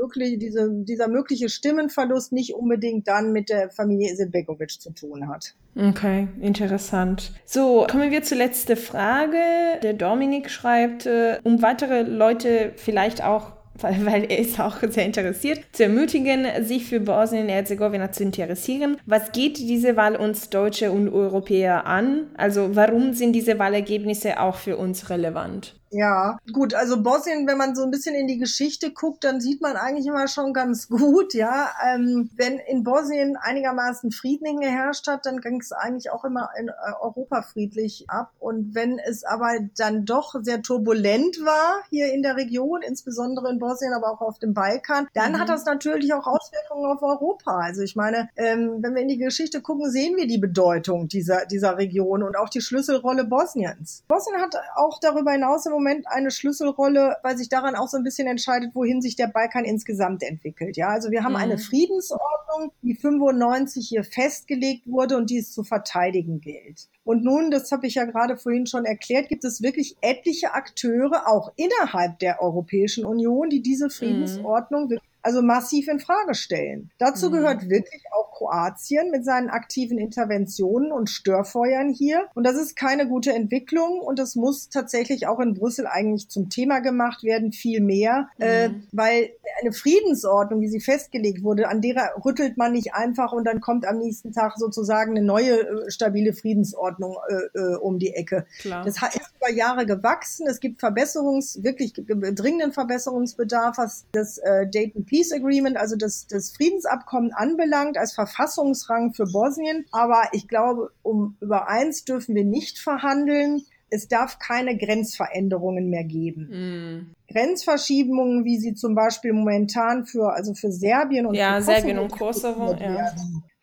[0.00, 5.54] wirklich diese, dieser mögliche Stimmenverlust nicht unbedingt dann mit der Familie Izetbegovic zu tun hat.
[5.76, 7.32] Okay, interessant.
[7.44, 9.38] So, kommen wir zur letzten Frage.
[9.82, 15.60] Der Dominik schreibt, äh, um weitere Leute vielleicht auch weil er ist auch sehr interessiert,
[15.72, 18.96] zu ermutigen, sich für Bosnien-Herzegowina zu interessieren.
[19.06, 22.26] Was geht diese Wahl uns Deutsche und Europäer an?
[22.36, 25.74] Also warum sind diese Wahlergebnisse auch für uns relevant?
[25.92, 29.60] Ja, gut, also Bosnien, wenn man so ein bisschen in die Geschichte guckt, dann sieht
[29.60, 31.68] man eigentlich immer schon ganz gut, ja.
[31.84, 36.68] Ähm, wenn in Bosnien einigermaßen Frieden geherrscht hat, dann ging es eigentlich auch immer in
[36.68, 38.30] äh, Europa friedlich ab.
[38.38, 43.58] Und wenn es aber dann doch sehr turbulent war hier in der Region, insbesondere in
[43.58, 45.40] Bosnien, aber auch auf dem Balkan, dann mhm.
[45.40, 47.58] hat das natürlich auch Auswirkungen auf Europa.
[47.58, 51.46] Also ich meine, ähm, wenn wir in die Geschichte gucken, sehen wir die Bedeutung dieser,
[51.46, 54.04] dieser Region und auch die Schlüsselrolle Bosniens.
[54.08, 58.04] Bosnien hat auch darüber hinaus im Moment eine Schlüsselrolle, weil sich daran auch so ein
[58.04, 60.76] bisschen entscheidet, wohin sich der Balkan insgesamt entwickelt.
[60.76, 61.38] Ja, also wir haben mhm.
[61.38, 66.88] eine Friedensordnung, die 95 hier festgelegt wurde und die es zu verteidigen gilt.
[67.04, 71.26] Und nun, das habe ich ja gerade vorhin schon erklärt, gibt es wirklich etliche Akteure,
[71.26, 73.90] auch innerhalb der Europäischen Union, die diese.
[73.90, 74.98] Friedensordnung mhm.
[75.22, 76.90] Also massiv in Frage stellen.
[76.98, 77.34] Dazu mhm.
[77.34, 82.28] gehört wirklich auch Kroatien mit seinen aktiven Interventionen und Störfeuern hier.
[82.34, 86.48] Und das ist keine gute Entwicklung und das muss tatsächlich auch in Brüssel eigentlich zum
[86.48, 88.44] Thema gemacht werden, viel mehr, mhm.
[88.44, 89.30] äh, weil
[89.60, 93.86] eine Friedensordnung, wie sie festgelegt wurde, an derer rüttelt man nicht einfach und dann kommt
[93.86, 98.46] am nächsten Tag sozusagen eine neue äh, stabile Friedensordnung äh, äh, um die Ecke.
[98.60, 98.84] Klar.
[98.84, 100.46] Das ist über Jahre gewachsen.
[100.46, 106.52] Es gibt Verbesserungs, wirklich dringenden Verbesserungsbedarf, was das äh, Dayton Peace Agreement, also das, das
[106.52, 109.84] Friedensabkommen anbelangt, als Ver Verfassungsrang für Bosnien.
[109.90, 113.62] Aber ich glaube, um über eins dürfen wir nicht verhandeln.
[113.90, 117.14] Es darf keine Grenzveränderungen mehr geben.
[117.26, 117.32] Mm.
[117.32, 122.76] Grenzverschiebungen, wie sie zum Beispiel momentan für, also für Serbien und ja, Serbien und Kosovo,
[122.80, 123.12] ja.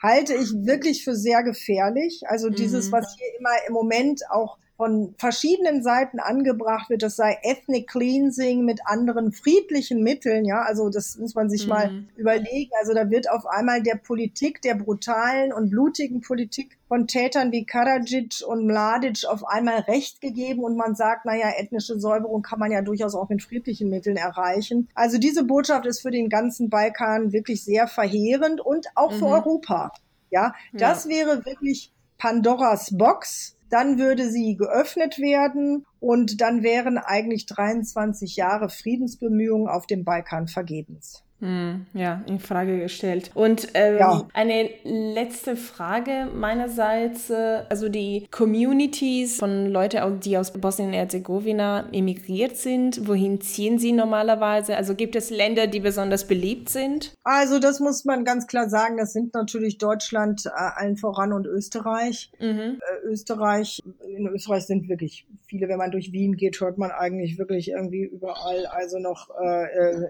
[0.04, 2.24] halte ich wirklich für sehr gefährlich.
[2.28, 2.92] Also dieses, mm.
[2.92, 8.64] was hier immer im Moment auch von verschiedenen Seiten angebracht wird, das sei Ethnic Cleansing
[8.64, 11.70] mit anderen friedlichen Mitteln, ja, also das muss man sich mhm.
[11.70, 12.72] mal überlegen.
[12.80, 17.66] Also da wird auf einmal der Politik, der brutalen und blutigen Politik von Tätern wie
[17.66, 22.72] Karadzic und Mladic auf einmal Recht gegeben und man sagt, naja, ethnische Säuberung kann man
[22.72, 24.90] ja durchaus auch mit friedlichen Mitteln erreichen.
[24.94, 29.18] Also diese Botschaft ist für den ganzen Balkan wirklich sehr verheerend und auch mhm.
[29.18, 29.92] für Europa.
[30.30, 31.12] Ja, das ja.
[31.12, 38.70] wäre wirklich Pandoras Box dann würde sie geöffnet werden und dann wären eigentlich 23 Jahre
[38.70, 41.24] Friedensbemühungen auf dem Balkan vergebens.
[41.40, 43.30] Hm, ja, in Frage gestellt.
[43.36, 44.28] Und ähm, ja.
[44.34, 47.30] eine letzte Frage meinerseits.
[47.30, 54.78] Äh, also die Communities von Leuten, die aus Bosnien-Herzegowina emigriert sind, wohin ziehen sie normalerweise?
[54.78, 57.14] Also gibt es Länder, die besonders beliebt sind?
[57.24, 58.98] Also das muss man ganz klar sagen.
[58.98, 62.32] Das sind natürlich Deutschland äh, allen voran und Österreich.
[62.40, 62.80] Mhm.
[62.80, 67.38] Äh, Österreich, in Österreich sind wirklich viele, wenn man durch Wien geht, hört man eigentlich
[67.38, 70.08] wirklich irgendwie überall also noch äh, äh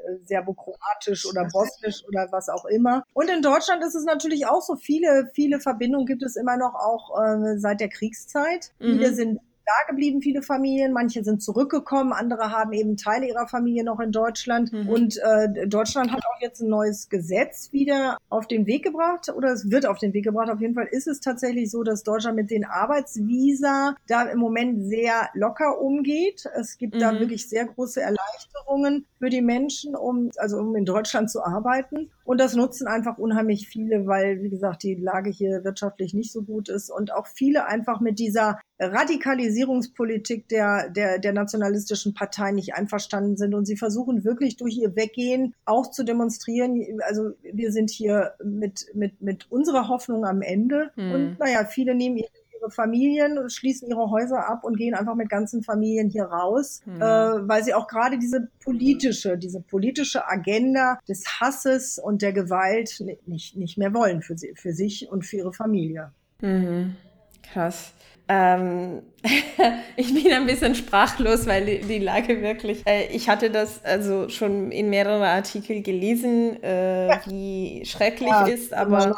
[1.21, 3.03] serbokroatisch oder bosnisch oder was auch immer.
[3.13, 6.75] Und in Deutschland ist es natürlich auch so, viele, viele Verbindungen gibt es immer noch
[6.75, 8.71] auch äh, seit der Kriegszeit.
[8.79, 8.85] Mhm.
[8.85, 10.93] Viele sind da geblieben, viele Familien.
[10.93, 14.71] Manche sind zurückgekommen, andere haben eben Teile ihrer Familie noch in Deutschland.
[14.71, 14.89] Mhm.
[14.89, 19.51] Und äh, Deutschland hat auch jetzt ein neues Gesetz wieder auf den Weg gebracht oder
[19.51, 20.49] es wird auf den Weg gebracht.
[20.49, 24.87] Auf jeden Fall ist es tatsächlich so, dass Deutschland mit den Arbeitsvisa da im Moment
[24.87, 26.45] sehr locker umgeht.
[26.55, 26.99] Es gibt mhm.
[26.99, 32.09] da wirklich sehr große Erleichterungen für die Menschen, um also um in Deutschland zu arbeiten.
[32.23, 36.43] Und das nutzen einfach unheimlich viele, weil, wie gesagt, die Lage hier wirtschaftlich nicht so
[36.43, 42.75] gut ist und auch viele einfach mit dieser Radikalisierungspolitik der, der, der nationalistischen Partei nicht
[42.75, 43.53] einverstanden sind.
[43.53, 48.85] Und sie versuchen wirklich durch ihr Weggehen auch zu demonstrieren, also wir sind hier mit,
[48.93, 50.91] mit, mit unserer Hoffnung am Ende.
[50.95, 51.11] Hm.
[51.11, 55.63] Und naja, viele nehmen ihre Familien, schließen ihre Häuser ab und gehen einfach mit ganzen
[55.63, 57.01] Familien hier raus, mhm.
[57.01, 63.03] äh, weil sie auch gerade diese politische, diese politische Agenda des Hasses und der Gewalt
[63.25, 66.11] nicht, nicht mehr wollen für, sie, für sich und für ihre Familie.
[66.41, 66.95] Mhm.
[67.43, 67.93] Krass.
[68.29, 69.01] Ähm,
[69.95, 72.85] ich bin ein bisschen sprachlos, weil die, die Lage wirklich.
[72.85, 77.21] Äh, ich hatte das also schon in mehreren Artikeln gelesen, äh, ja.
[77.25, 79.15] wie schrecklich ja, ist, aber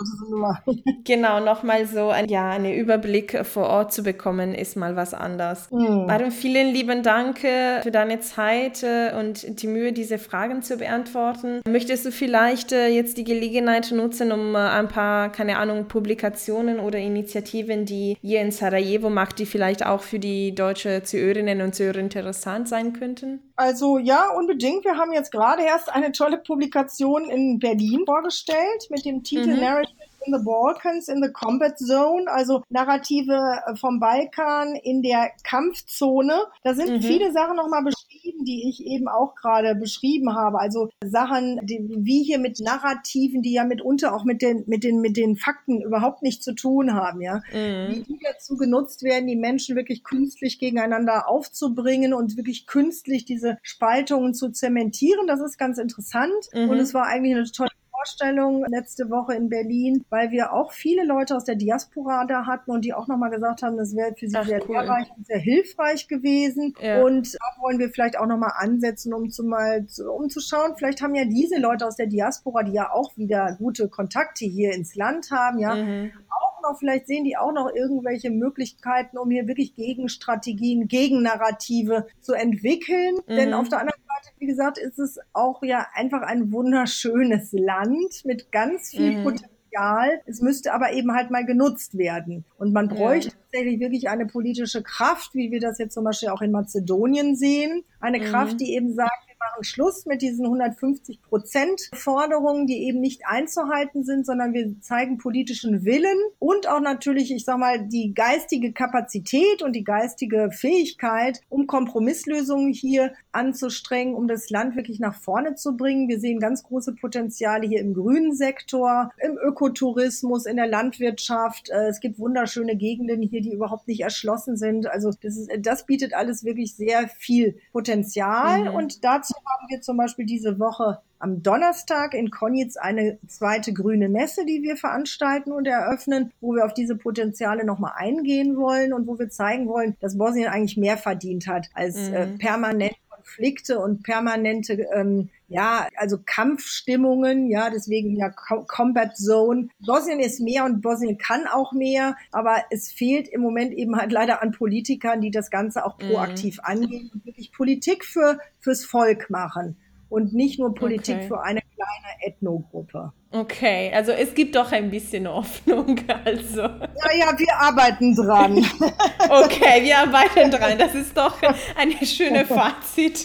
[1.04, 5.70] genau nochmal so ein, ja, einen Überblick vor Ort zu bekommen, ist mal was anderes.
[5.72, 6.06] Mhm.
[6.06, 10.78] Maren, vielen lieben Dank äh, für deine Zeit äh, und die Mühe, diese Fragen zu
[10.78, 11.62] beantworten.
[11.68, 17.00] Möchtest du vielleicht äh, jetzt die Gelegenheit nutzen, um ein paar, keine Ahnung, Publikationen oder
[17.00, 21.98] Initiativen, die ihr in Sarajevo macht, die vielleicht auch für die deutsche Zuhörerinnen und Zuhörer
[21.98, 23.40] interessant sein könnten?
[23.56, 24.86] Also ja, unbedingt.
[24.86, 29.62] Wir haben jetzt gerade erst eine tolle Publikation in Berlin vorgestellt mit dem Titel mhm.
[29.62, 35.32] Narrative in the Balkans, in the Combat Zone, also Narrative äh, vom Balkan in der
[35.44, 36.34] Kampfzone.
[36.64, 37.02] Da sind mhm.
[37.02, 40.60] viele Sachen nochmal beschrieben, die ich eben auch gerade beschrieben habe.
[40.60, 45.02] Also Sachen, die, wie hier mit Narrativen, die ja mitunter auch mit den, mit den,
[45.02, 47.42] mit den Fakten überhaupt nichts zu tun haben, ja.
[47.52, 47.90] Mhm.
[47.90, 53.58] Wie die dazu genutzt werden, die Menschen wirklich künstlich gegeneinander aufzubringen und wirklich künstlich diese
[53.62, 55.28] Spaltungen zu zementieren.
[55.28, 56.34] Das ist ganz interessant.
[56.54, 56.70] Mhm.
[56.70, 57.70] Und es war eigentlich eine tolle
[58.00, 62.72] Vorstellung letzte Woche in Berlin, weil wir auch viele Leute aus der Diaspora da hatten
[62.72, 64.76] und die auch nochmal gesagt haben, das wäre für sie Ach, sehr cool.
[64.76, 66.74] lehrreich und sehr hilfreich gewesen.
[66.82, 67.04] Ja.
[67.04, 70.76] Und da wollen wir vielleicht auch nochmal ansetzen, um zu mal zu, um zu schauen,
[70.78, 74.74] vielleicht haben ja diese Leute aus der Diaspora, die ja auch wieder gute Kontakte hier
[74.74, 76.12] ins Land haben, ja, mhm.
[76.30, 82.34] auch noch, vielleicht sehen die auch noch irgendwelche Möglichkeiten, um hier wirklich Gegenstrategien, Gegennarrative zu
[82.34, 83.16] entwickeln.
[83.28, 83.36] Mhm.
[83.36, 88.26] Denn auf der anderen Seite, wie gesagt, ist es auch ja einfach ein wunderschönes Land
[88.26, 89.24] mit ganz viel mhm.
[89.24, 90.22] Potenzial.
[90.26, 92.46] Es müsste aber eben halt mal genutzt werden.
[92.58, 93.36] Und man bräuchte ja.
[93.44, 97.84] tatsächlich wirklich eine politische Kraft, wie wir das jetzt zum Beispiel auch in Mazedonien sehen.
[98.00, 98.24] Eine mhm.
[98.24, 104.04] Kraft, die eben sagt, machen Schluss mit diesen 150 Prozent Forderungen, die eben nicht einzuhalten
[104.04, 109.62] sind, sondern wir zeigen politischen Willen und auch natürlich, ich sag mal, die geistige Kapazität
[109.62, 115.78] und die geistige Fähigkeit, um Kompromisslösungen hier anzustrengen, um das Land wirklich nach vorne zu
[115.78, 116.10] bringen.
[116.10, 121.70] Wir sehen ganz große Potenziale hier im grünen Sektor, im Ökotourismus, in der Landwirtschaft.
[121.70, 124.88] Äh, es gibt wunderschöne Gegenden hier, die überhaupt nicht erschlossen sind.
[124.88, 128.76] Also das, ist, das bietet alles wirklich sehr viel Potenzial mhm.
[128.76, 133.74] und dazu Dazu haben wir zum Beispiel diese Woche am Donnerstag in Konitz eine zweite
[133.74, 138.94] grüne Messe, die wir veranstalten und eröffnen, wo wir auf diese Potenziale nochmal eingehen wollen
[138.94, 142.36] und wo wir zeigen wollen, dass Bosnien eigentlich mehr verdient hat als äh, mhm.
[142.36, 142.96] äh, permanent
[143.30, 149.70] Konflikte und permanente, ähm, ja, also Kampfstimmungen, ja, deswegen ja Combat Zone.
[149.80, 154.12] Bosnien ist mehr und Bosnien kann auch mehr, aber es fehlt im Moment eben halt
[154.12, 156.10] leider an Politikern, die das Ganze auch mhm.
[156.10, 156.64] proaktiv mhm.
[156.64, 159.78] angehen und wirklich Politik für, fürs Volk machen
[160.10, 161.28] und nicht nur Politik okay.
[161.28, 163.14] für eine kleine Ethnogruppe.
[163.32, 165.98] Okay, also es gibt doch ein bisschen Hoffnung.
[166.26, 166.62] Also.
[166.62, 168.58] Ja, ja, wir arbeiten dran.
[169.30, 170.78] okay, wir arbeiten dran.
[170.78, 171.38] Das ist doch
[171.78, 173.24] eine schöne Fazit.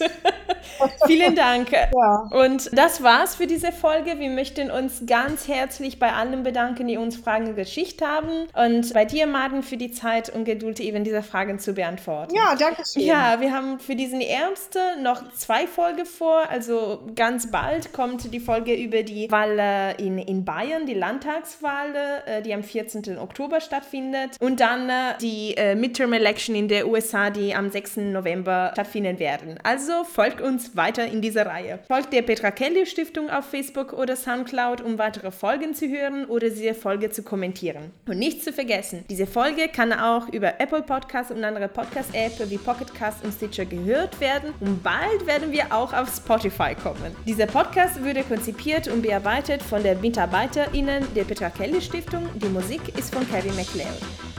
[1.07, 1.73] Vielen Dank.
[1.73, 2.29] Ja.
[2.31, 4.19] Und das war's für diese Folge.
[4.19, 8.47] Wir möchten uns ganz herzlich bei allen bedanken, die uns Fragen geschickt haben.
[8.55, 12.35] Und bei dir, Maden, für die Zeit und Geduld, eben diese Fragen zu beantworten.
[12.35, 13.03] Ja, danke schön.
[13.03, 16.49] Ja, wir haben für diesen Ernste noch zwei Folgen vor.
[16.49, 21.95] Also ganz bald kommt die Folge über die Wahl in, in Bayern, die Landtagswahl,
[22.27, 23.19] äh, die am 14.
[23.19, 24.37] Oktober stattfindet.
[24.41, 27.97] Und dann äh, die äh, Midterm Election in der USA, die am 6.
[27.97, 29.59] November stattfinden werden.
[29.63, 31.79] Also folgt uns weiter in dieser Reihe.
[31.89, 36.51] Folgt der Petra Kelly Stiftung auf Facebook oder Soundcloud, um weitere Folgen zu hören oder
[36.51, 37.93] diese Folge zu kommentieren.
[38.07, 42.59] Und nicht zu vergessen, diese Folge kann auch über Apple Podcasts und andere Podcast-Apps wie
[42.59, 44.53] Pocketcast und Stitcher gehört werden.
[44.61, 47.15] Und bald werden wir auch auf Spotify kommen.
[47.27, 52.29] Dieser Podcast wurde konzipiert und bearbeitet von der MitarbeiterInnen der Petra Kelly Stiftung.
[52.35, 53.87] Die Musik ist von Kevin McLeod.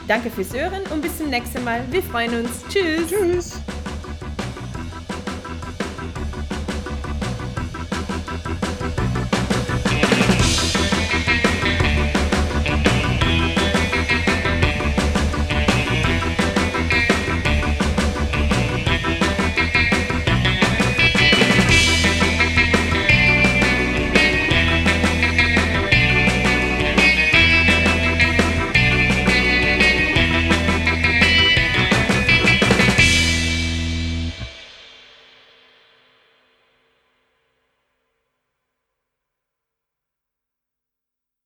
[0.07, 1.81] Danke fürs Hören und bis zum nächsten Mal.
[1.91, 2.63] Wir freuen uns.
[2.69, 3.09] Tschüss.
[3.09, 3.61] Tschüss.